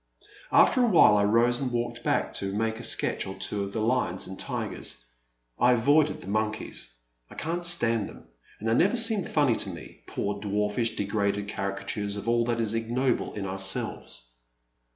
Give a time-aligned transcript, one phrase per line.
[0.51, 3.71] After a while I rose and walked back to make a sketch or two of
[3.71, 5.05] the lions and tigers.
[5.59, 6.91] I avoided the monkeys—
[7.29, 8.23] I can't stand them,
[8.59, 12.59] and they never seem ftmny to me, poor dwarfish, degraded carica tures of all that
[12.59, 14.31] is ignoble in ourselves.